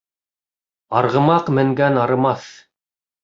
[1.01, 2.49] Арғымаҡ менгән арымаҫ.